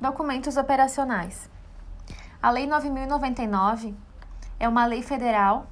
[0.00, 1.50] Documentos operacionais.
[2.42, 3.94] A Lei 9099
[4.58, 5.66] é uma lei federal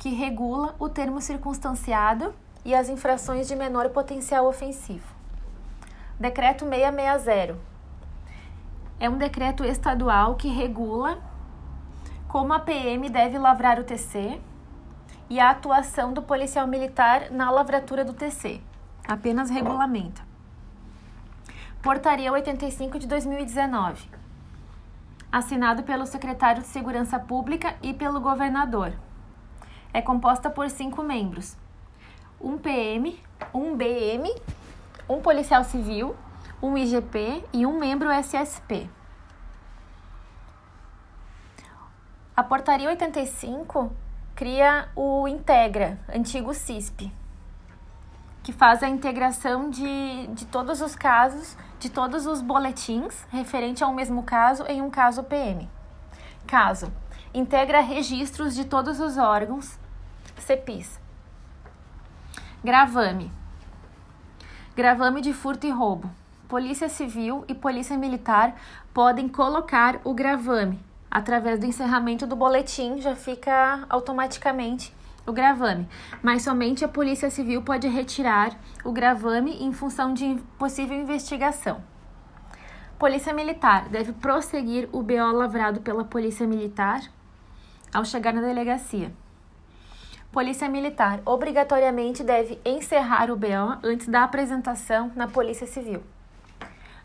[0.00, 5.06] que regula o termo circunstanciado e as infrações de menor potencial ofensivo.
[6.18, 7.56] Decreto 660
[8.98, 11.22] é um decreto estadual que regula
[12.26, 14.40] como a PM deve lavrar o TC
[15.30, 18.60] e a atuação do policial militar na lavratura do TC.
[19.06, 20.25] Apenas regulamenta.
[21.82, 24.08] Portaria 85 de 2019.
[25.30, 28.92] Assinado pelo secretário de Segurança Pública e pelo governador.
[29.92, 31.56] É composta por cinco membros:
[32.40, 33.20] um PM,
[33.54, 34.34] um BM,
[35.08, 36.16] um policial civil,
[36.60, 38.90] um IGP e um membro SSP.
[42.36, 43.92] A Portaria 85
[44.34, 47.12] cria o Integra, antigo CISP,
[48.46, 53.92] que faz a integração de, de todos os casos, de todos os boletins referente ao
[53.92, 55.68] mesmo caso em um caso PM.
[56.46, 56.92] Caso
[57.34, 59.76] integra registros de todos os órgãos
[60.38, 61.00] CEPIS.
[62.62, 63.32] Gravame.
[64.76, 66.08] Gravame de furto e roubo.
[66.48, 68.54] Polícia Civil e Polícia Militar
[68.94, 70.78] podem colocar o gravame.
[71.10, 74.94] Através do encerramento do boletim, já fica automaticamente
[75.26, 75.88] o gravame,
[76.22, 81.82] mas somente a Polícia Civil pode retirar o gravame em função de possível investigação.
[82.98, 87.02] Polícia Militar deve prosseguir o BO lavrado pela Polícia Militar
[87.92, 89.12] ao chegar na delegacia.
[90.32, 96.02] Polícia Militar obrigatoriamente deve encerrar o BO antes da apresentação na Polícia Civil.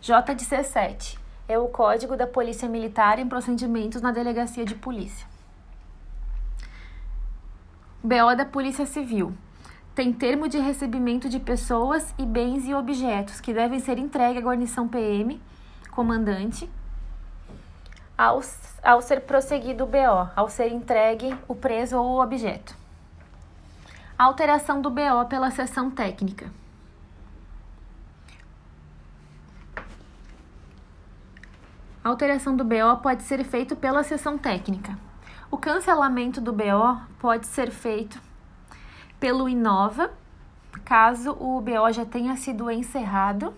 [0.01, 5.30] J17 é o Código da Polícia Militar em procedimentos na Delegacia de Polícia.
[8.03, 9.31] BO da Polícia Civil.
[9.93, 14.45] Tem termo de recebimento de pessoas e bens e objetos que devem ser entregues à
[14.45, 15.39] guarnição PM,
[15.91, 16.67] comandante,
[18.17, 18.41] ao,
[18.81, 22.75] ao ser prosseguido o BO, ao ser entregue o preso ou o objeto.
[24.17, 26.51] Alteração do BO pela sessão técnica.
[32.03, 34.97] A alteração do BO pode ser feito pela sessão técnica.
[35.51, 38.21] O cancelamento do BO pode ser feito
[39.19, 40.09] pelo Inova,
[40.85, 43.53] caso o BO já tenha sido encerrado,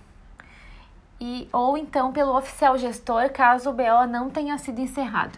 [1.21, 5.37] e, ou então pelo oficial gestor, caso o BO não tenha sido encerrado.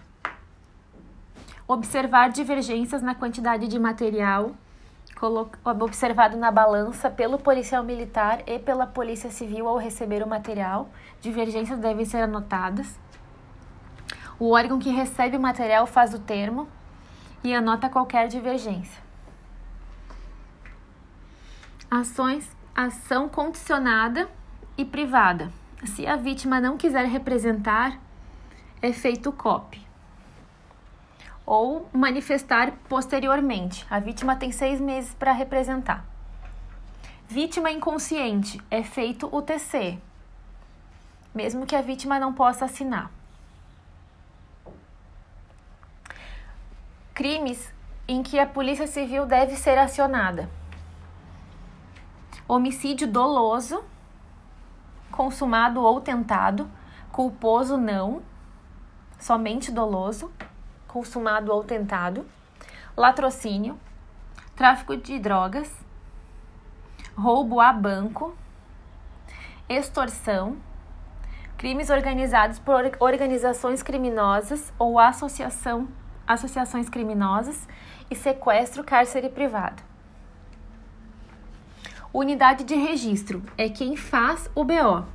[1.68, 4.56] Observar divergências na quantidade de material
[5.64, 10.90] observado na balança pelo policial militar e pela polícia civil ao receber o material.
[11.22, 13.00] Divergências devem ser anotadas.
[14.38, 16.68] O órgão que recebe o material faz o termo
[17.44, 19.02] e anota qualquer divergência.
[21.90, 24.30] Ações, ação condicionada
[24.78, 25.52] e privada.
[25.86, 27.98] Se a vítima não quiser representar,
[28.82, 29.82] é feito COP.
[31.46, 33.86] Ou manifestar posteriormente.
[33.90, 36.04] A vítima tem seis meses para representar.
[37.28, 39.98] Vítima inconsciente é feito o TC,
[41.34, 43.15] mesmo que a vítima não possa assinar.
[47.16, 47.74] Crimes
[48.06, 50.50] em que a Polícia Civil deve ser acionada:
[52.46, 53.84] homicídio doloso,
[55.10, 56.70] consumado ou tentado,
[57.14, 58.22] culposo não,
[59.18, 60.30] somente doloso,
[60.90, 62.26] consumado ou tentado,
[62.98, 63.80] latrocínio,
[64.54, 65.74] tráfico de drogas,
[67.16, 68.36] roubo a banco,
[69.70, 70.58] extorsão,
[71.58, 75.88] crimes organizados por organizações criminosas ou associação
[76.28, 77.68] associações criminosas
[78.10, 79.84] e sequestro, cárcere privado.
[82.14, 85.06] Unidade de registro é quem faz o BO.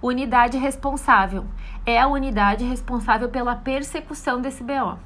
[0.00, 1.46] Unidade responsável
[1.84, 4.98] é a unidade responsável pela persecução desse BO.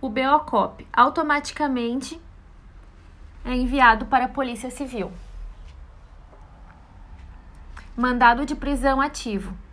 [0.00, 2.20] O BOCOP automaticamente
[3.44, 5.10] é enviado para a Polícia Civil.
[7.96, 9.65] Mandado de prisão ativo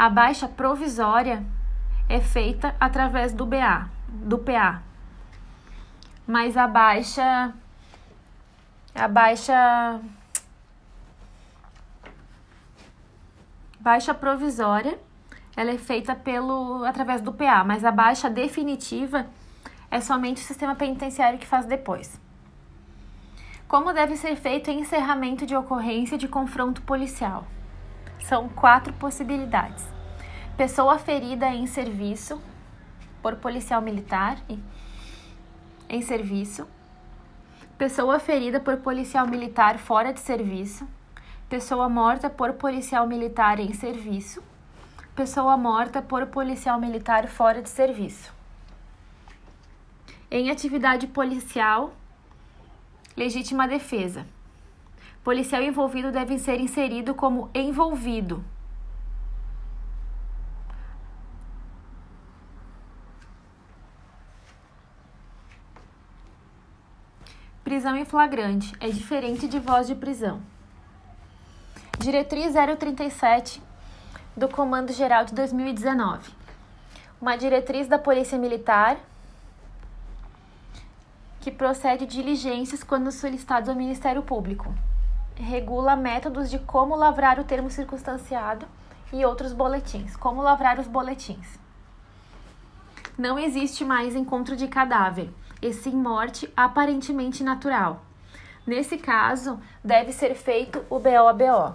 [0.00, 1.44] a baixa provisória
[2.08, 4.82] é feita através do BA, do PA.
[6.26, 7.52] Mas a baixa
[8.94, 10.00] a baixa
[13.78, 14.98] baixa provisória,
[15.54, 19.26] ela é feita pelo através do PA, mas a baixa definitiva
[19.90, 22.18] é somente o sistema penitenciário que faz depois.
[23.68, 27.46] Como deve ser feito o encerramento de ocorrência de confronto policial?
[28.20, 29.84] São quatro possibilidades:
[30.56, 32.40] pessoa ferida em serviço
[33.22, 34.38] por policial militar
[35.88, 36.68] em serviço,
[37.76, 40.88] pessoa ferida por policial militar fora de serviço,
[41.48, 44.42] pessoa morta por policial militar em serviço,
[45.16, 48.32] pessoa morta por policial militar fora de serviço.
[50.30, 51.92] Em atividade policial,
[53.16, 54.24] legítima defesa.
[55.22, 58.42] Policial envolvido deve ser inserido como envolvido.
[67.62, 70.40] Prisão em flagrante é diferente de voz de prisão.
[71.98, 73.62] Diretriz 037
[74.34, 76.32] do Comando Geral de 2019.
[77.20, 78.96] Uma diretriz da Polícia Militar
[81.40, 84.74] que procede diligências quando solicitados ao Ministério Público.
[85.40, 88.66] Regula métodos de como lavrar o termo circunstanciado
[89.10, 90.14] e outros boletins.
[90.14, 91.58] Como lavrar os boletins.
[93.16, 95.32] Não existe mais encontro de cadáver
[95.62, 98.02] e sim morte aparentemente natural.
[98.66, 101.74] Nesse caso, deve ser feito o BOBO.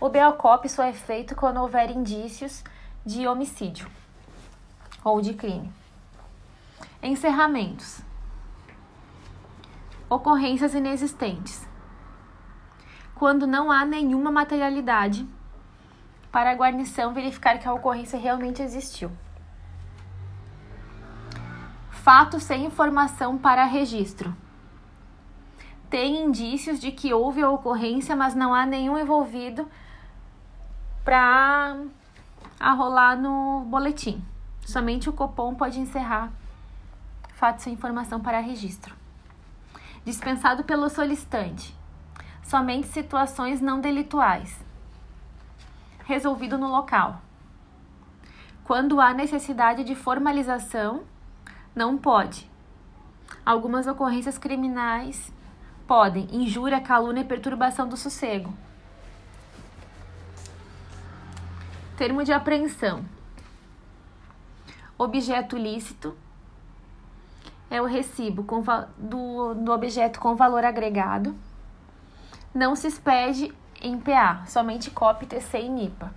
[0.00, 2.62] O BOCOP só é feito quando houver indícios
[3.04, 3.90] de homicídio
[5.02, 5.72] ou de crime.
[7.02, 8.00] Encerramentos.
[10.08, 11.68] Ocorrências inexistentes.
[13.20, 15.28] Quando não há nenhuma materialidade
[16.32, 19.12] para a guarnição verificar que a ocorrência realmente existiu
[22.02, 24.34] fato sem informação para registro.
[25.90, 29.68] Tem indícios de que houve a ocorrência, mas não há nenhum envolvido
[31.04, 31.76] para
[32.58, 34.24] arrolar no boletim.
[34.62, 36.32] Somente o Copom pode encerrar
[37.34, 38.94] fato sem informação para registro.
[40.04, 41.79] Dispensado pelo solicitante.
[42.42, 44.64] Somente situações não delituais.
[46.04, 47.20] Resolvido no local.
[48.64, 51.04] Quando há necessidade de formalização
[51.74, 52.50] não pode.
[53.44, 55.32] Algumas ocorrências criminais
[55.86, 58.52] podem injúria, calúnia e perturbação do sossego.
[61.96, 63.04] Termo de apreensão.
[64.96, 66.16] Objeto lícito
[67.70, 68.44] é o recibo
[68.98, 71.34] do, do objeto com valor agregado.
[72.52, 76.12] Não se expede em PA, somente COP, TC e NIPA.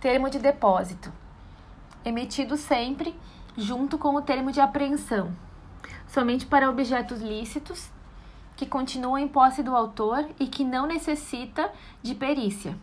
[0.00, 1.12] Termo de depósito
[2.04, 3.14] emitido sempre
[3.56, 5.30] junto com o termo de apreensão,
[6.06, 7.90] somente para objetos lícitos
[8.56, 11.70] que continuam em posse do autor e que não necessita
[12.02, 12.76] de perícia.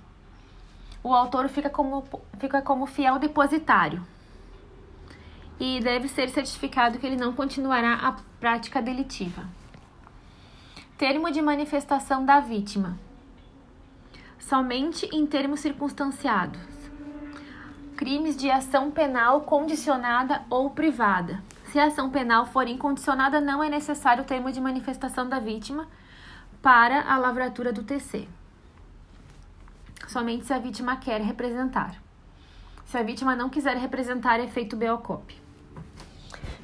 [1.01, 2.03] O autor fica como,
[2.37, 4.05] fica como fiel depositário
[5.59, 9.43] e deve ser certificado que ele não continuará a prática delitiva.
[10.97, 12.97] Termo de manifestação da vítima.
[14.39, 16.75] Somente em termos circunstanciados
[17.95, 21.41] crimes de ação penal condicionada ou privada.
[21.65, 25.87] Se a ação penal for incondicionada, não é necessário o termo de manifestação da vítima
[26.61, 28.27] para a lavratura do TC.
[30.07, 31.95] Somente se a vítima quer representar.
[32.85, 35.41] Se a vítima não quiser representar, é feito BOCOP.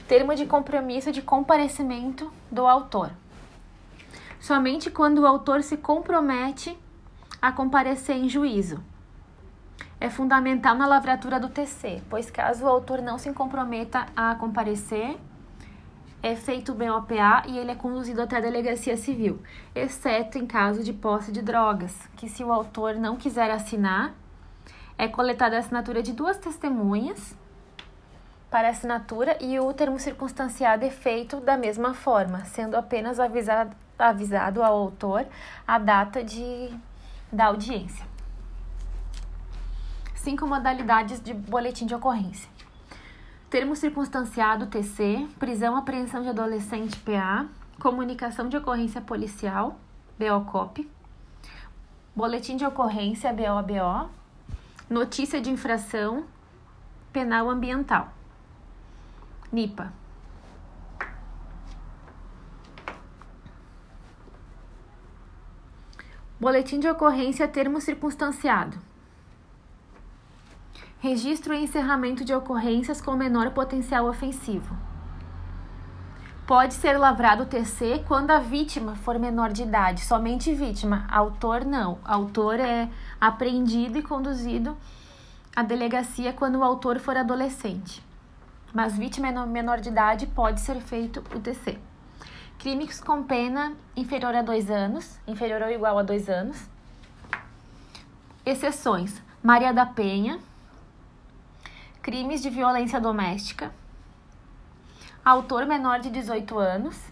[0.07, 3.11] Termo de compromisso de comparecimento do autor.
[4.41, 6.75] Somente quando o autor se compromete
[7.39, 8.83] a comparecer em juízo.
[9.99, 15.15] É fundamental na lavratura do TC, pois caso o autor não se comprometa a comparecer,
[16.23, 19.39] é feito o BOPA e ele é conduzido até a delegacia civil,
[19.75, 24.11] exceto em caso de posse de drogas, que se o autor não quiser assinar,
[24.97, 27.37] é coletada a assinatura de duas testemunhas
[28.49, 34.63] para assinatura e o termo circunstanciado é feito da mesma forma, sendo apenas avisado, avisado
[34.63, 35.25] ao autor
[35.67, 36.69] a data de,
[37.31, 38.05] da audiência.
[40.15, 42.49] Cinco modalidades de boletim de ocorrência.
[43.49, 47.47] Termo circunstanciado TC, prisão, apreensão de adolescente PA,
[47.79, 49.77] comunicação de ocorrência policial,
[50.17, 50.89] BOCOP,
[52.15, 54.09] boletim de ocorrência BOBO,
[54.89, 56.25] notícia de infração
[57.11, 58.13] penal ambiental.
[59.51, 60.00] NIPA.
[66.41, 68.75] Boletim de ocorrência termo circunstanciado
[70.99, 74.75] registro e encerramento de ocorrências com menor potencial ofensivo.
[76.47, 81.63] Pode ser lavrado o TC quando a vítima for menor de idade, somente vítima, autor
[81.63, 81.99] não.
[82.03, 84.75] Autor é apreendido e conduzido
[85.55, 88.03] à delegacia quando o autor for adolescente.
[88.73, 91.90] Mas vítima menor de idade pode ser feito o TC.
[92.61, 96.69] Crimes com pena inferior a dois anos, inferior ou igual a dois anos.
[98.45, 100.39] Exceções: Maria da Penha,
[102.03, 103.73] crimes de violência doméstica,
[105.25, 107.03] autor menor de 18 anos,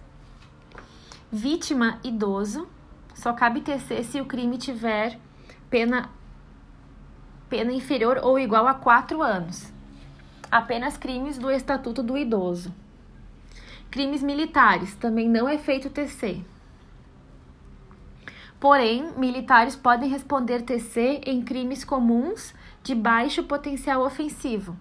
[1.31, 2.69] vítima idoso,
[3.15, 5.19] só cabe tecer se o crime tiver
[5.67, 6.11] pena,
[7.49, 9.73] pena inferior ou igual a 4 anos.
[10.51, 12.71] Apenas crimes do Estatuto do Idoso.
[13.91, 16.41] Crimes militares, também não é feito TC.
[18.59, 22.53] Porém, militares podem responder TC em crimes comuns
[22.83, 24.77] de baixo potencial ofensivo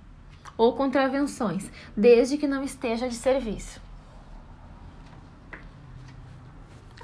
[0.57, 3.81] ou contravenções, desde que não esteja de serviço.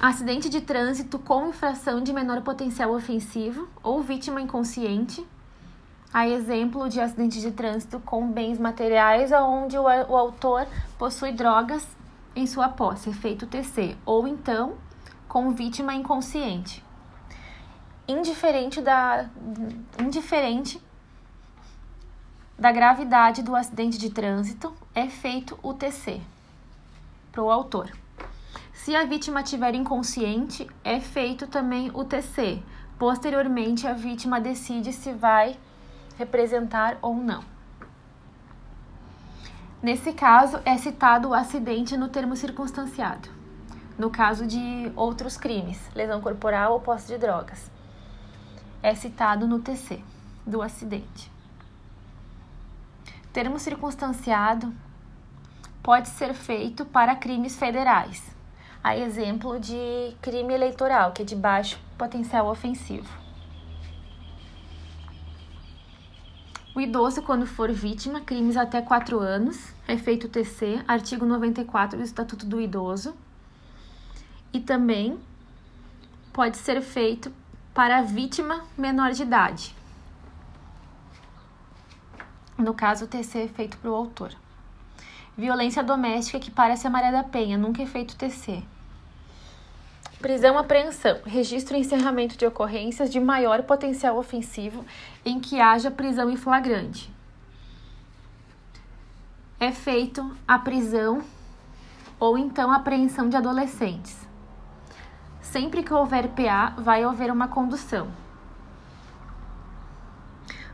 [0.01, 5.25] Acidente de trânsito com infração de menor potencial ofensivo ou vítima inconsciente.
[6.15, 10.65] Há exemplo de acidente de trânsito com bens materiais onde o, o autor
[10.97, 11.85] possui drogas
[12.37, 14.75] em sua posse, efeito TC, ou então
[15.27, 16.85] com vítima inconsciente.
[18.07, 19.29] Indiferente da,
[19.99, 20.81] indiferente
[22.57, 26.21] da gravidade do acidente de trânsito, é feito o TC
[27.33, 27.91] para o autor.
[28.73, 32.63] Se a vítima tiver inconsciente, é feito também o TC.
[32.97, 35.59] Posteriormente, a vítima decide se vai
[36.19, 37.45] representar ou não.
[39.83, 43.29] Nesse caso, é citado o acidente no termo circunstanciado.
[43.99, 47.71] No caso de outros crimes, lesão corporal ou posse de drogas,
[48.83, 50.03] é citado no TC
[50.47, 51.31] do acidente.
[53.33, 54.73] Termo circunstanciado
[55.83, 58.35] pode ser feito para crimes federais,
[58.83, 63.24] a exemplo de crime eleitoral, que é de baixo potencial ofensivo.
[66.75, 72.05] O idoso, quando for vítima, crimes até 4 anos, é feito TC, artigo 94 do
[72.05, 73.15] Estatuto do Idoso.
[74.53, 75.19] E também
[76.33, 77.33] pode ser feito
[77.73, 79.75] para a vítima menor de idade,
[82.57, 84.33] no caso, o TC é feito para o autor.
[85.37, 88.63] Violência doméstica que parece a Maria da Penha, nunca é feito TC.
[90.25, 94.83] Prisão, apreensão, registro e encerramento de ocorrências de maior potencial ofensivo
[95.23, 97.15] em que haja prisão em flagrante.
[99.61, 101.23] É feito a prisão
[102.19, 104.17] ou então a apreensão de adolescentes.
[105.43, 108.09] Sempre que houver PA, vai haver uma condução.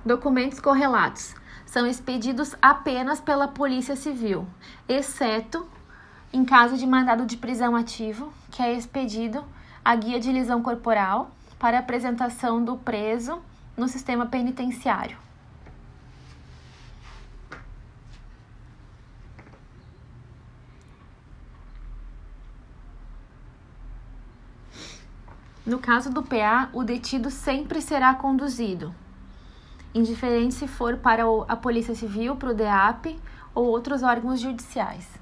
[0.06, 1.34] Documentos correlatos
[1.66, 4.46] são expedidos apenas pela Polícia Civil,
[4.88, 5.66] exceto
[6.32, 9.44] em caso de mandado de prisão ativo, que é expedido
[9.84, 13.40] a guia de lisão corporal para apresentação do preso
[13.76, 15.18] no sistema penitenciário.
[25.66, 28.94] No caso do PA, o detido sempre será conduzido
[29.94, 33.18] indiferente se for para a Polícia Civil, para o DEAP
[33.54, 35.19] ou outros órgãos judiciais.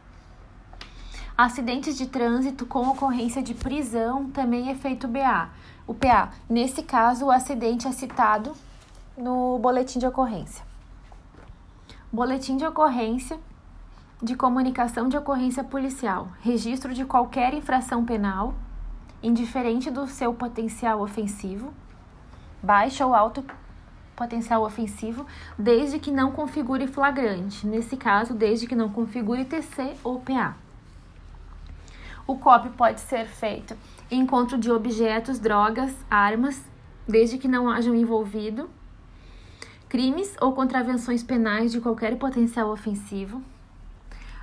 [1.39, 5.49] Acidentes de trânsito com ocorrência de prisão também é feito BA.
[5.87, 8.55] O PA, nesse caso, o acidente é citado
[9.17, 10.65] no boletim de ocorrência.
[12.13, 13.39] Boletim de ocorrência
[14.21, 18.53] de comunicação de ocorrência policial, registro de qualquer infração penal,
[19.23, 21.73] indiferente do seu potencial ofensivo,
[22.61, 23.45] baixo ou alto
[24.17, 25.25] potencial ofensivo,
[25.57, 30.57] desde que não configure flagrante, nesse caso, desde que não configure TC ou PA.
[32.29, 33.75] O COP pode ser feito
[34.11, 36.63] em encontro de objetos, drogas, armas,
[37.09, 38.69] desde que não hajam envolvido
[39.89, 43.43] crimes ou contravenções penais de qualquer potencial ofensivo.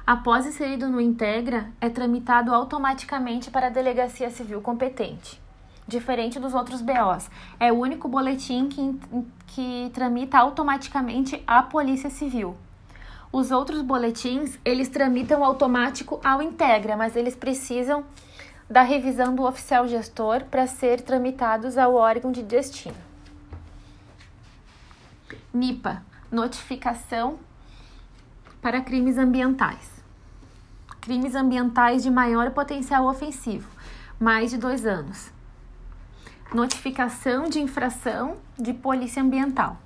[0.06, 5.40] Após inserido no Integra, é tramitado automaticamente para a delegacia civil competente
[5.88, 7.30] diferente dos outros BOs.
[7.60, 9.00] É o único boletim que,
[9.48, 12.58] que tramita automaticamente a Polícia Civil.
[13.32, 18.06] Os outros boletins, eles tramitam automático ao Integra, mas eles precisam
[18.70, 22.96] da revisão do oficial gestor para ser tramitados ao órgão de destino.
[25.54, 26.02] NIPA,
[26.32, 27.38] notificação
[28.62, 29.92] para crimes ambientais.
[31.02, 33.70] Crimes ambientais de maior potencial ofensivo,
[34.20, 35.36] mais de dois anos
[36.54, 39.78] notificação de infração de polícia ambiental.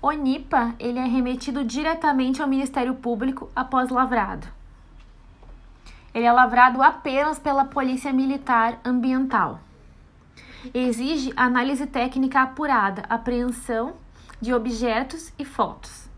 [0.00, 4.46] O NIPA ele é remetido diretamente ao Ministério Público após lavrado.
[6.14, 9.60] Ele é lavrado apenas pela Polícia Militar Ambiental.
[10.72, 13.94] Exige análise técnica apurada, apreensão
[14.40, 16.08] de objetos e fotos.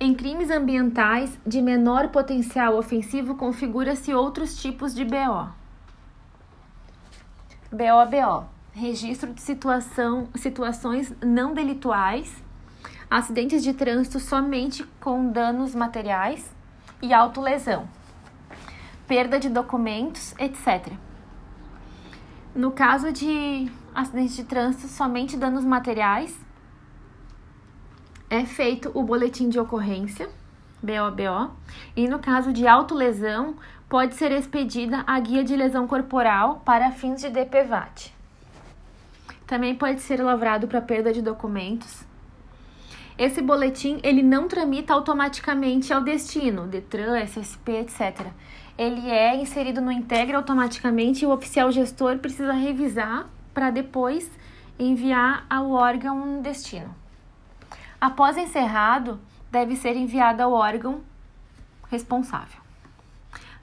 [0.00, 5.48] Em crimes ambientais de menor potencial ofensivo, configura-se outros tipos de BO.
[7.70, 12.44] BOBO, registro de situação, situações não delituais,
[13.10, 16.54] acidentes de trânsito somente com danos materiais
[17.00, 17.88] e autolesão,
[19.06, 20.92] perda de documentos, etc.
[22.54, 26.38] No caso de acidente de trânsito, somente danos materiais,
[28.28, 30.28] é feito o boletim de ocorrência,
[30.82, 31.54] BOBO,
[31.94, 33.56] e no caso de autolesão,
[33.88, 38.12] pode ser expedida a guia de lesão corporal para fins de DPVAT.
[39.46, 42.04] Também pode ser lavrado para perda de documentos.
[43.18, 48.26] Esse boletim ele não tramita automaticamente ao destino, Detran, SSP, etc.
[48.76, 54.30] Ele é inserido no Integra automaticamente e o oficial gestor precisa revisar para depois
[54.78, 56.94] enviar ao órgão destino.
[57.98, 59.18] Após encerrado,
[59.50, 61.00] deve ser enviado ao órgão
[61.90, 62.60] responsável.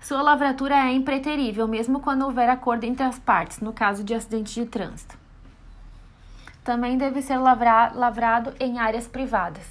[0.01, 4.53] Sua lavratura é impreterível, mesmo quando houver acordo entre as partes, no caso de acidente
[4.55, 5.22] de trânsito.
[6.63, 9.67] Também deve ser lavra lavrado em áreas privadas.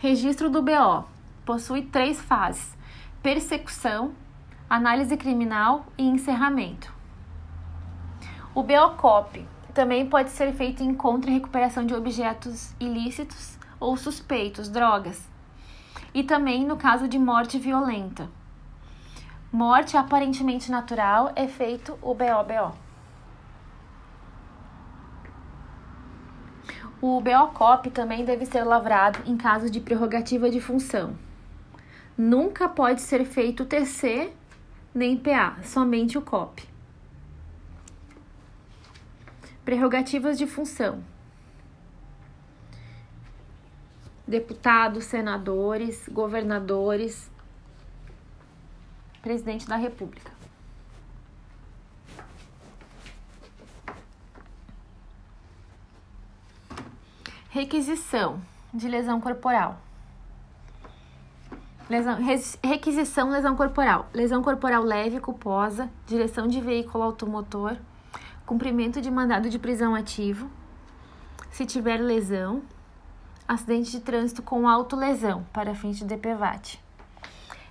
[0.00, 1.04] Registro do BO
[1.44, 2.76] possui três fases:
[3.22, 4.12] persecução,
[4.68, 6.92] análise criminal e encerramento.
[8.54, 14.68] O BOCOP também pode ser feito em encontro e recuperação de objetos ilícitos ou suspeitos,
[14.68, 15.28] drogas
[16.14, 18.30] e também no caso de morte violenta.
[19.52, 22.83] Morte aparentemente natural é feito o BOBO.
[27.06, 31.14] O BOCOP também deve ser lavrado em caso de prerrogativa de função.
[32.16, 34.32] Nunca pode ser feito TC
[34.94, 36.66] nem PA, somente o COP.
[39.66, 41.04] Prerrogativas de função
[44.26, 47.30] deputados, senadores, governadores,
[49.20, 50.33] presidente da República.
[57.54, 58.40] Requisição
[58.74, 59.78] de lesão corporal.
[61.88, 62.18] Lesão,
[62.60, 64.08] requisição lesão corporal.
[64.12, 67.76] Lesão corporal leve, culposa, direção de veículo automotor,
[68.44, 70.50] cumprimento de mandado de prisão ativo.
[71.52, 72.60] Se tiver lesão,
[73.46, 76.80] acidente de trânsito com autolesão para fins de DPVAT.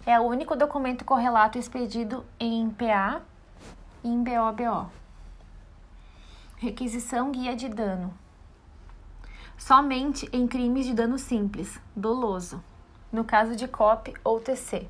[0.06, 3.22] É o único documento correlato expedido em PA
[4.02, 4.90] e em BOBO.
[6.56, 8.23] Requisição guia de dano.
[9.58, 12.64] Somente em crimes de dano simples, doloso,
[13.12, 14.88] no caso de COP ou TC.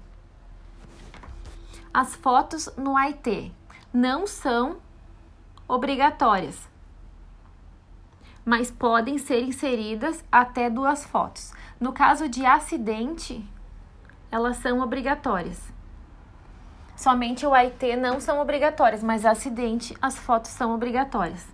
[1.94, 3.54] As fotos no AIT
[3.94, 4.78] não são
[5.68, 6.68] obrigatórias,
[8.44, 11.54] mas podem ser inseridas até duas fotos.
[11.80, 13.48] No caso de acidente,
[14.32, 15.72] elas são obrigatórias.
[16.96, 21.46] Somente o AIT não são obrigatórias, mas acidente as fotos são obrigatórias.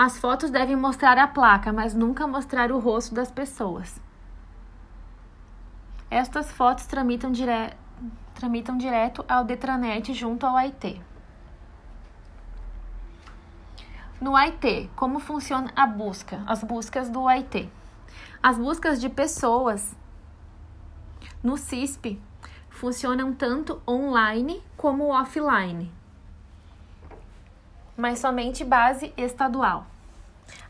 [0.00, 4.00] As fotos devem mostrar a placa, mas nunca mostrar o rosto das pessoas.
[6.08, 7.76] Estas fotos tramitam, dire...
[8.32, 11.02] tramitam direto ao Detranet junto ao AIT.
[14.20, 17.68] No IT, como funciona a busca, as buscas do IT?
[18.40, 19.96] As buscas de pessoas
[21.42, 22.22] no CISP
[22.70, 25.92] funcionam tanto online como offline,
[27.98, 29.84] mas somente base estadual.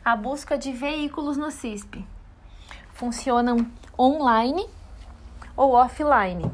[0.03, 2.03] A busca de veículos no CISP
[2.91, 4.67] funcionam online
[5.55, 6.51] ou offline.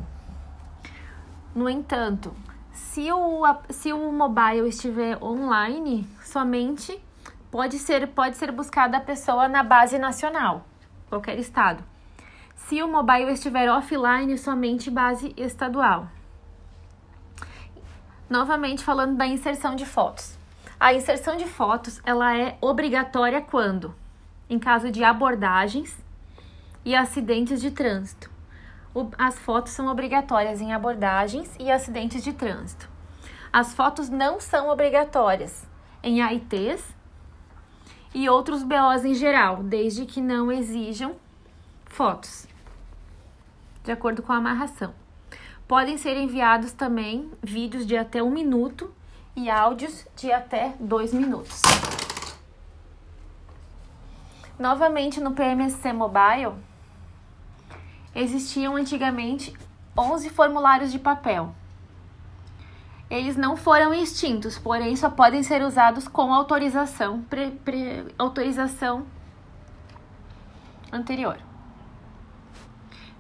[1.56, 2.36] No entanto,
[2.74, 7.02] se o, se o mobile estiver online, somente
[7.50, 10.66] pode ser, pode ser buscada a pessoa na base nacional,
[11.08, 11.82] qualquer estado.
[12.54, 16.10] Se o mobile estiver offline, somente base estadual.
[18.30, 20.38] Novamente falando da inserção de fotos.
[20.80, 23.96] A inserção de fotos, ela é obrigatória quando?
[24.50, 25.98] Em caso de abordagens
[26.84, 28.30] e acidentes de trânsito.
[29.18, 32.90] As fotos são obrigatórias em abordagens e acidentes de trânsito.
[33.52, 35.68] As fotos não são obrigatórias
[36.04, 36.84] em AITs
[38.14, 41.16] e outros BOs em geral, desde que não exijam
[41.86, 42.48] fotos,
[43.84, 44.94] de acordo com a amarração.
[45.68, 48.94] Podem ser enviados também vídeos de até um minuto
[49.36, 51.62] e áudios de até dois minutos.
[54.58, 56.54] Novamente no PMSC Mobile,
[58.16, 59.54] existiam antigamente
[59.98, 61.54] 11 formulários de papel
[63.10, 69.06] eles não foram extintos, porém só podem ser usados com autorização, pre, pre, autorização
[70.92, 71.38] anterior.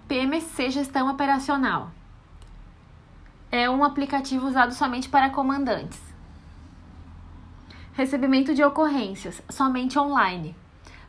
[0.08, 1.91] PMC Gestão Operacional
[3.51, 6.01] é um aplicativo usado somente para comandantes.
[7.95, 10.53] Recebimento de ocorrências somente online.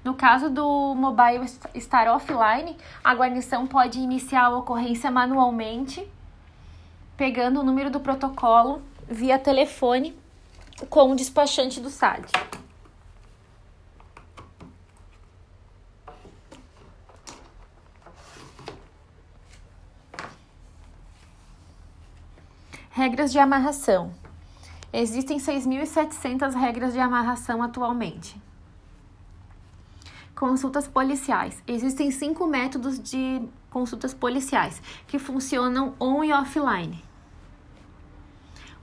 [0.04, 1.44] No caso do mobile
[1.74, 6.08] estar offline, a guarnição pode iniciar a ocorrência manualmente,
[7.16, 10.16] pegando o número do protocolo via telefone
[10.88, 12.30] com o despachante do SAD.
[22.92, 24.25] Regras de amarração.
[24.98, 28.40] Existem 6.700 regras de amarração atualmente.
[30.34, 31.62] Consultas policiais.
[31.66, 37.04] Existem cinco métodos de consultas policiais que funcionam on e offline.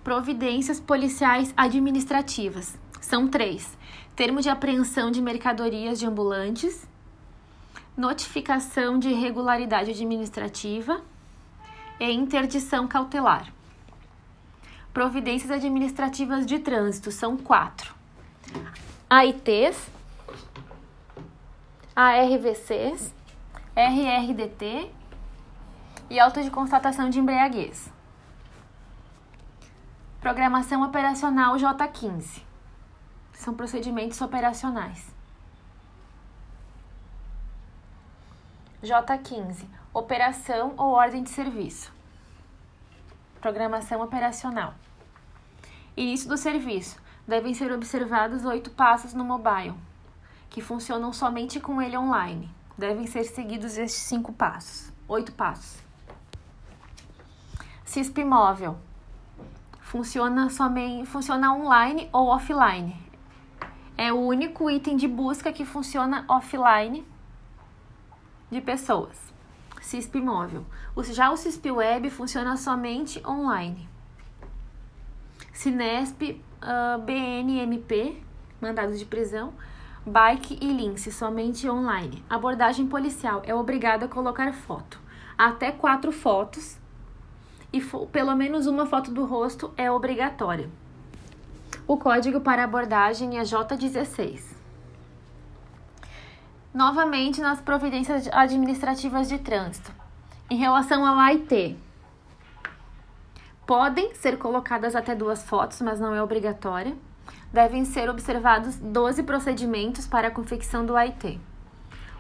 [0.04, 2.78] Providências policiais administrativas.
[3.02, 3.76] São três:
[4.16, 6.88] termo de apreensão de mercadorias de ambulantes,
[7.98, 11.02] notificação de irregularidade administrativa
[12.00, 13.52] e interdição cautelar.
[14.94, 17.96] Providências administrativas de trânsito são quatro:
[19.10, 19.90] AITs,
[21.96, 23.12] ARVCs,
[23.76, 24.92] RRDT
[26.12, 27.92] e auto de constatação de embriaguez.
[30.22, 32.44] Programação operacional J15.
[33.34, 35.12] São procedimentos operacionais.
[38.84, 39.66] J15.
[39.92, 41.92] Operação ou ordem de serviço.
[43.44, 44.74] Programação operacional.
[45.98, 46.98] Início do serviço.
[47.28, 49.74] Devem ser observados oito passos no mobile
[50.50, 52.50] que funcionam somente com ele online.
[52.78, 55.84] Devem ser seguidos estes cinco passos, oito passos.
[57.84, 58.78] CISP móvel
[59.82, 62.96] funciona somente funciona online ou offline.
[63.98, 67.06] É o único item de busca que funciona offline
[68.50, 69.33] de pessoas.
[69.84, 70.66] CISP móvel.
[71.12, 73.88] Já o CISP web funciona somente online.
[75.52, 76.22] Cinesp,
[76.62, 78.24] uh, BNMP,
[78.62, 79.54] mandados de prisão,
[80.06, 82.24] Bike e Lince, somente online.
[82.30, 85.00] Abordagem policial é obrigada a colocar foto.
[85.38, 86.78] Até quatro fotos
[87.72, 90.70] e pelo menos uma foto do rosto é obrigatória.
[91.86, 94.53] O código para abordagem é J16.
[96.74, 99.92] Novamente, nas providências administrativas de trânsito.
[100.50, 101.78] Em relação ao AIT,
[103.66, 106.96] podem ser colocadas até duas fotos, mas não é obrigatória
[107.54, 111.40] devem ser observados 12 procedimentos para a confecção do AIT.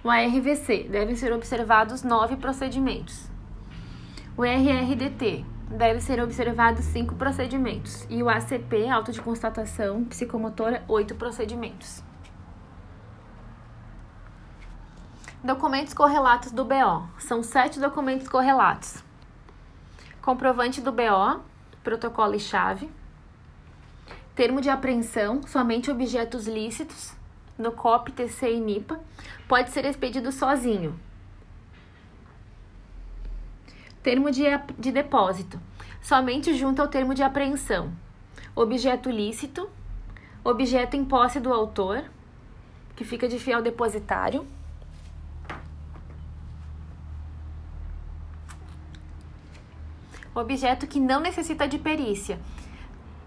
[0.04, 3.28] O ARVC devem ser observados 9 procedimentos.
[4.38, 8.06] O RRDT deve ser observados 5 procedimentos.
[8.10, 12.04] E o ACP, auto de constatação psicomotora, 8 procedimentos.
[15.44, 17.08] Documentos correlatos do BO.
[17.20, 19.04] São sete documentos correlatos.
[20.22, 21.42] Comprovante do BO,
[21.84, 22.90] protocolo e chave
[24.36, 27.14] termo de apreensão, somente objetos lícitos,
[27.58, 29.00] no COP, TC e NIPA,
[29.48, 31.00] pode ser expedido sozinho.
[34.02, 34.44] Termo de,
[34.78, 35.60] de depósito,
[36.02, 37.94] somente junto ao termo de apreensão.
[38.56, 39.70] Objeto lícito,
[40.44, 42.04] objeto em posse do autor,
[42.96, 44.46] que fica de fiel depositário.
[50.36, 52.40] Objeto que não necessita de perícia,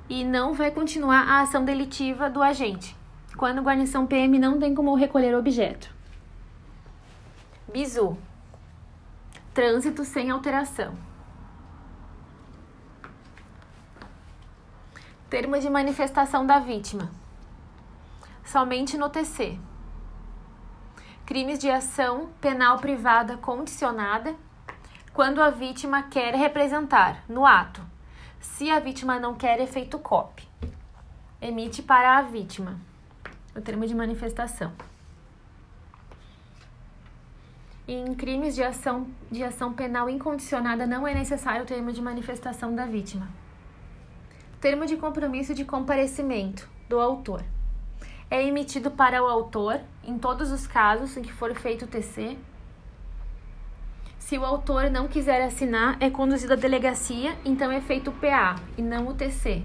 [0.08, 2.96] e não vai continuar a ação delitiva do agente,
[3.36, 5.94] quando guarnição PM não tem como recolher o objeto.
[7.72, 8.16] Bizu.
[9.52, 10.96] Trânsito sem alteração.
[15.28, 17.10] Termo de manifestação da vítima.
[18.44, 19.58] Somente no TC.
[21.24, 24.36] Crimes de ação penal privada condicionada
[25.16, 27.80] quando a vítima quer representar no ato
[28.38, 30.46] se a vítima não quer efeito COP,
[31.40, 32.78] emite para a vítima
[33.56, 34.70] o termo de manifestação.
[37.88, 42.74] Em crimes de ação, de ação penal incondicionada, não é necessário o termo de manifestação
[42.74, 43.26] da vítima.
[44.60, 47.42] Termo de compromisso de comparecimento do autor.
[48.30, 52.36] É emitido para o autor em todos os casos em que for feito o TC
[54.26, 58.56] se o autor não quiser assinar, é conduzido à delegacia, então é feito o PA
[58.76, 59.62] e não o TC.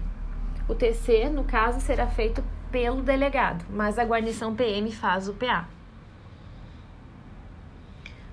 [0.68, 5.68] O TC, no caso, será feito pelo delegado, mas a guarnição PM faz o PA.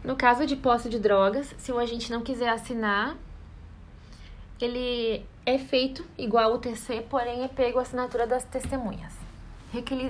[0.03, 3.17] No caso de posse de drogas, se o agente não quiser assinar,
[4.61, 9.17] ele é feito igual o TC, porém é pego a assinatura das testemunhas.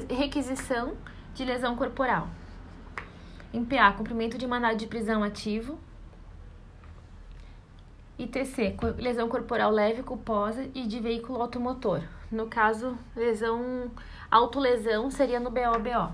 [0.09, 0.97] Requisição
[1.33, 2.27] de lesão corporal.
[3.53, 5.79] Em PA, cumprimento de mandado de prisão ativo,
[8.19, 12.01] ITC, lesão corporal leve, culposa e de veículo automotor.
[12.29, 13.89] No caso, lesão,
[14.29, 16.11] autolesão seria no BOBO.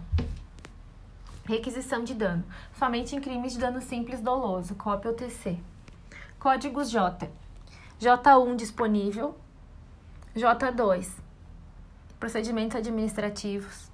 [1.45, 2.43] Requisição de dano.
[2.77, 4.75] Somente em crimes de dano simples doloso.
[4.75, 5.57] Cópia ou TC.
[6.39, 7.27] Códigos J.
[7.99, 9.35] J1 disponível.
[10.35, 11.09] J2.
[12.19, 13.91] Procedimentos administrativos.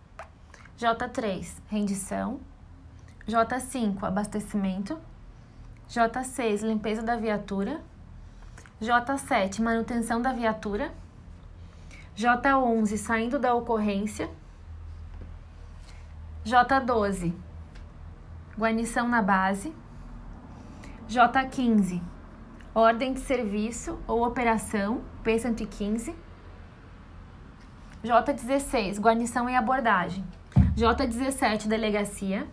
[0.77, 1.61] J3.
[1.69, 2.41] Rendição.
[3.27, 4.03] J5.
[4.03, 4.99] Abastecimento.
[5.89, 6.61] J6.
[6.61, 7.81] Limpeza da viatura.
[8.81, 9.61] J7.
[9.61, 10.91] Manutenção da viatura.
[12.17, 12.97] J11.
[12.97, 14.29] Saindo da ocorrência.
[16.45, 17.33] J12,
[18.57, 19.71] guarnição na base.
[21.07, 22.01] J15,
[22.73, 26.15] ordem de serviço ou operação, P115.
[28.03, 30.25] J16, guarnição e abordagem.
[30.75, 32.47] J17, delegacia.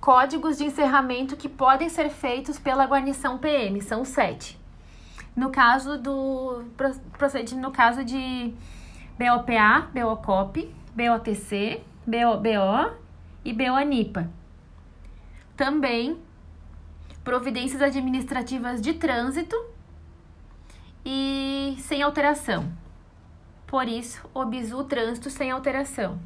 [0.00, 4.58] Códigos de encerramento que podem ser feitos pela guarnição PM, são sete.
[5.34, 6.64] No caso do
[7.18, 8.54] procedimento, no caso de
[9.18, 12.96] BOPA, BOCOP, BOTC, BOBO
[13.44, 14.30] e BOANIPA.
[15.56, 16.18] Também
[17.24, 19.56] providências administrativas de trânsito
[21.04, 22.70] e sem alteração.
[23.66, 26.18] Por isso, o bisu trânsito sem alteração.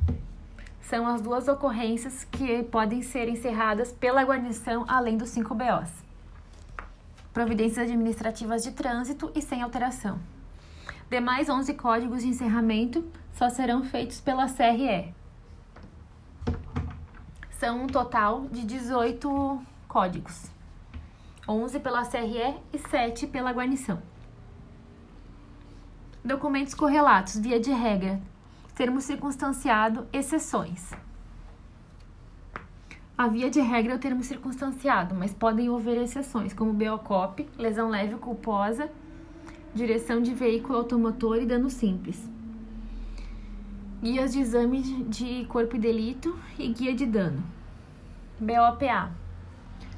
[0.81, 5.91] São as duas ocorrências que podem ser encerradas pela guarnição além dos 5 BOs.
[7.33, 10.19] Providências administrativas de trânsito e sem alteração.
[11.09, 15.15] Demais 11 códigos de encerramento só serão feitos pela CRE.
[17.51, 20.51] São um total de 18 códigos.
[21.49, 24.01] 11 pela CRE e 7 pela guarnição.
[26.25, 28.21] Documentos correlatos, via de regra.
[28.75, 30.91] Termo circunstanciado, exceções.
[33.17, 38.15] A via de regra o termo circunstanciado, mas podem haver exceções, como BOCOP, lesão leve
[38.17, 38.91] culposa,
[39.75, 42.27] direção de veículo automotor e dano simples.
[44.03, 47.43] Guias de exame de corpo e delito e guia de dano.
[48.41, 49.11] BOPA.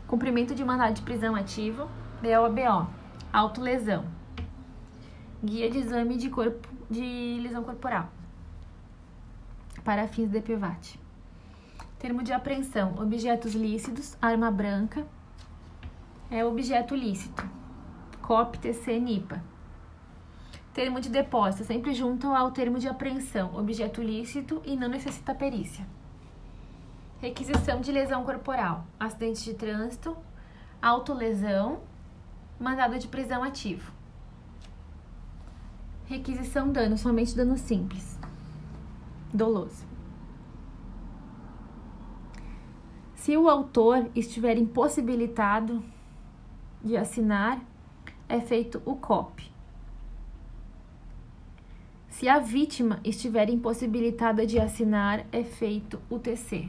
[0.08, 1.88] Cumprimento de mandado de prisão ativo.
[2.20, 2.88] BOBO.
[3.32, 4.04] Autolesão.
[5.44, 8.10] Guia de exame de corpo de lesão corporal.
[9.84, 10.98] Para fins de PVAT.
[11.98, 15.06] Termo de apreensão: objetos lícitos, arma branca.
[16.30, 17.48] É objeto lícito.
[18.22, 19.42] COP, TC, NIPA.
[20.72, 25.86] Termo de depósito, sempre junto ao termo de apreensão, objeto lícito e não necessita perícia.
[27.20, 30.16] Requisição de lesão corporal, acidente de trânsito,
[30.80, 31.80] autolesão,
[32.58, 33.92] mandado de prisão ativo.
[36.06, 38.18] Requisição dano, somente dano simples,
[39.32, 39.86] doloso.
[43.14, 45.82] Se o autor estiver impossibilitado
[46.82, 47.64] de assinar,
[48.28, 49.50] é feito o COP.
[52.08, 56.68] Se a vítima estiver impossibilitada de assinar, é feito o TC.